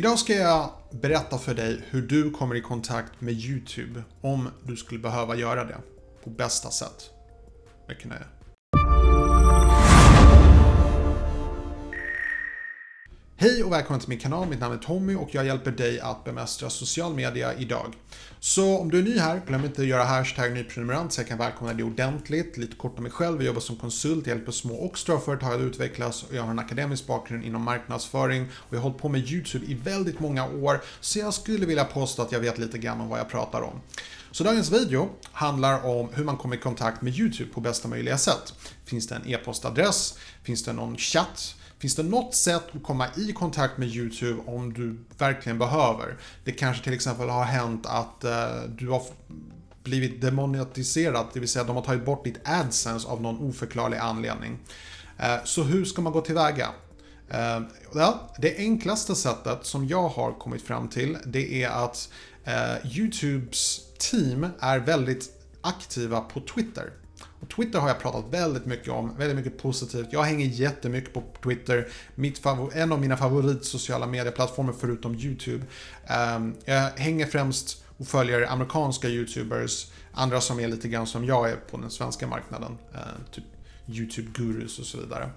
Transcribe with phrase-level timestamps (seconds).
[0.00, 4.76] Idag ska jag berätta för dig hur du kommer i kontakt med YouTube om du
[4.76, 5.76] skulle behöva göra det
[6.24, 7.10] på bästa sätt.
[7.88, 8.26] Mycket nöje.
[13.42, 16.24] Hej och välkommen till min kanal, mitt namn är Tommy och jag hjälper dig att
[16.24, 17.94] bemästra social media idag.
[18.40, 21.38] Så om du är ny här, glöm inte att göra hashtag nyprenumerant så jag kan
[21.38, 22.56] välkomna dig ordentligt.
[22.56, 25.60] Lite kort om mig själv, jag jobbar som konsult, hjälper små och stora företag att
[25.60, 29.20] utvecklas och jag har en akademisk bakgrund inom marknadsföring och jag har hållit på med
[29.20, 33.00] YouTube i väldigt många år så jag skulle vilja påstå att jag vet lite grann
[33.00, 33.80] om vad jag pratar om.
[34.30, 38.18] Så dagens video handlar om hur man kommer i kontakt med YouTube på bästa möjliga
[38.18, 38.54] sätt.
[38.84, 40.18] Finns det en e-postadress?
[40.42, 41.54] Finns det någon chatt?
[41.80, 46.16] Finns det något sätt att komma i kontakt med YouTube om du verkligen behöver?
[46.44, 49.02] Det kanske till exempel har hänt att eh, du har
[49.82, 54.58] blivit demonetiserad, det vill säga de har tagit bort ditt AdSense av någon oförklarlig anledning.
[55.18, 56.68] Eh, så hur ska man gå tillväga?
[57.28, 57.60] Eh,
[58.38, 62.08] det enklaste sättet som jag har kommit fram till det är att
[62.96, 66.90] YouTubes team är väldigt aktiva på Twitter.
[67.48, 70.08] Twitter har jag pratat väldigt mycket om, väldigt mycket positivt.
[70.10, 71.88] Jag hänger jättemycket på Twitter.
[72.14, 75.64] Mitt en av mina favorit sociala medieplattformar förutom YouTube.
[76.36, 81.50] Um, jag hänger främst och följer amerikanska YouTubers, andra som är lite grann som jag
[81.50, 82.78] är på den svenska marknaden.
[82.94, 83.44] Uh, typ
[83.86, 85.30] YouTube-gurus och så vidare.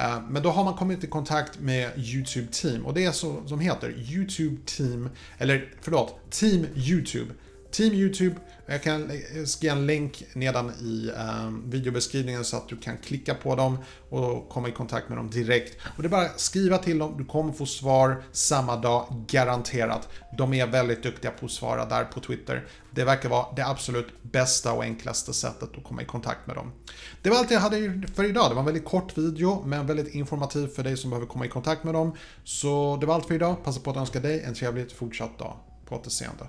[0.00, 3.46] Uh, men då har man kommit i kontakt med YouTube Team och det är så
[3.46, 7.32] som heter YouTube Team, eller förlåt, Team YouTube.
[7.70, 8.36] Team YouTube.
[8.66, 9.10] Jag kan
[9.46, 13.78] skriva en länk nedan i eh, videobeskrivningen så att du kan klicka på dem
[14.10, 15.76] och komma i kontakt med dem direkt.
[15.96, 20.08] Och det är bara att skriva till dem, du kommer få svar samma dag, garanterat.
[20.38, 22.66] De är väldigt duktiga på att svara där på Twitter.
[22.90, 26.72] Det verkar vara det absolut bästa och enklaste sättet att komma i kontakt med dem.
[27.22, 28.50] Det var allt jag hade för idag.
[28.50, 31.48] Det var en väldigt kort video, men väldigt informativ för dig som behöver komma i
[31.48, 32.16] kontakt med dem.
[32.44, 33.64] Så det var allt för idag.
[33.64, 35.56] Passa på att önska dig en trevlig fortsatt dag.
[35.84, 36.46] På återseende.